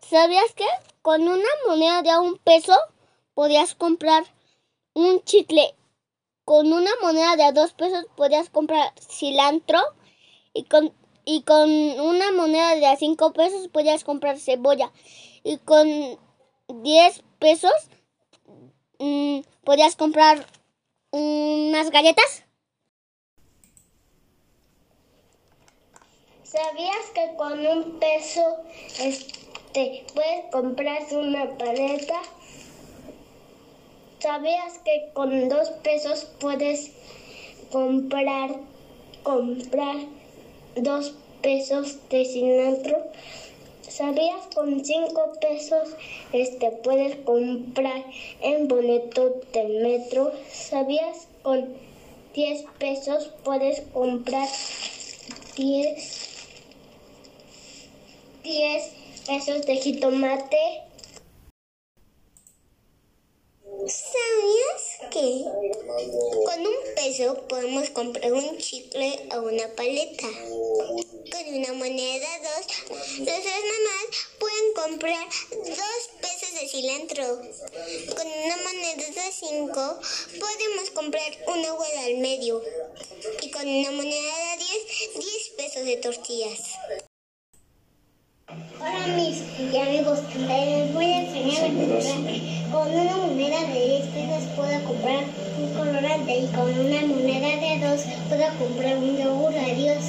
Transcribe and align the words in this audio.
¿Sabías 0.00 0.52
que 0.54 0.66
con 1.02 1.22
una 1.22 1.48
moneda 1.66 2.02
de 2.02 2.18
un 2.18 2.38
peso 2.38 2.74
podías 3.34 3.74
comprar 3.74 4.24
un 4.94 5.22
chicle? 5.24 5.74
Con 6.44 6.72
una 6.72 6.90
moneda 7.02 7.36
de 7.36 7.52
dos 7.52 7.72
pesos 7.72 8.06
podías 8.16 8.50
comprar 8.50 8.92
cilantro 9.00 9.80
y 10.52 10.64
con, 10.64 10.92
y 11.24 11.42
con 11.42 11.70
una 11.70 12.32
moneda 12.32 12.76
de 12.76 12.96
cinco 12.96 13.32
pesos 13.32 13.68
podías 13.68 14.04
comprar 14.04 14.38
cebolla 14.38 14.92
y 15.42 15.58
con 15.58 15.88
diez 16.68 17.22
pesos 17.38 17.72
mm, 18.98 19.40
podías 19.64 19.96
comprar 19.96 20.46
unas 21.10 21.90
galletas. 21.90 22.44
¿Sabías 26.42 27.10
que 27.14 27.34
con 27.36 27.66
un 27.66 27.98
peso 27.98 28.40
puedes 30.14 30.44
comprarse 30.50 31.16
una 31.16 31.58
paleta? 31.58 32.14
¿Sabías 34.20 34.78
que 34.78 35.10
con 35.12 35.48
dos 35.50 35.68
pesos 35.82 36.26
puedes 36.40 36.92
comprar, 37.70 38.50
comprar 39.22 39.96
dos 40.76 41.14
pesos 41.42 41.98
de 42.08 42.24
cilantro? 42.24 43.02
¿Sabías 43.82 44.46
con 44.54 44.82
cinco 44.84 45.32
pesos 45.40 45.90
este, 46.32 46.70
puedes 46.70 47.16
comprar 47.16 48.04
en 48.40 48.68
boleto 48.68 49.40
del 49.52 49.82
metro? 49.82 50.32
¿Sabías 50.50 51.28
con 51.42 51.74
diez 52.34 52.64
pesos 52.78 53.30
puedes 53.44 53.82
comprar 53.92 54.48
diez 55.54 56.25
10 59.26 59.44
pesos 59.44 59.66
de 59.66 59.76
jitomate. 59.76 60.82
¿Sabías 63.88 65.10
que 65.10 65.44
con 66.44 66.60
un 66.60 66.76
peso 66.94 67.46
podemos 67.48 67.90
comprar 67.90 68.32
un 68.32 68.56
chicle 68.58 69.28
o 69.34 69.40
una 69.40 69.66
paleta? 69.74 70.28
Con 70.28 71.54
una 71.54 71.72
moneda 71.72 72.28
dos, 72.38 72.66
nuestras 73.18 73.62
mamás 73.72 74.06
pueden 74.38 74.72
comprar 74.74 75.26
dos 75.50 76.02
pesos 76.20 76.60
de 76.60 76.68
cilantro. 76.68 77.26
Con 78.14 78.26
una 78.26 78.56
moneda 78.58 79.24
de 79.24 79.32
cinco 79.32 79.98
podemos 80.38 80.90
comprar 80.94 81.36
una 81.48 81.74
hueá 81.74 82.04
al 82.04 82.18
medio. 82.18 82.62
Y 83.42 83.50
con 83.50 83.66
una 83.66 83.90
moneda 83.90 84.56
de 84.56 84.64
10, 85.18 85.18
10 85.18 85.48
pesos 85.56 85.84
de 85.84 85.96
tortillas. 85.96 86.75
Y 89.58 89.74
amigos, 89.78 90.18
les 90.46 90.92
voy 90.92 91.06
a 91.06 91.22
enseñar 91.22 91.64
a 91.64 91.74
comprar. 91.74 92.40
Con 92.70 92.94
una 92.94 93.16
moneda 93.16 93.60
de 93.72 93.86
10 93.86 94.06
pesos 94.08 94.44
puedo 94.54 94.84
comprar 94.84 95.24
un 95.58 95.72
colorante 95.72 96.38
y 96.40 96.46
con 96.48 96.78
una 96.78 97.00
moneda 97.06 97.56
de 97.56 97.86
2 97.88 98.00
puedo 98.28 98.46
comprar 98.58 98.98
un 98.98 99.16
yogur. 99.16 99.54
Adiós. 99.56 100.04